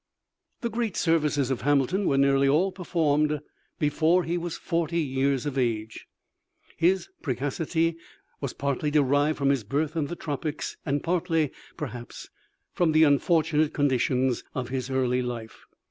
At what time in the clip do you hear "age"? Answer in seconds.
5.59-6.07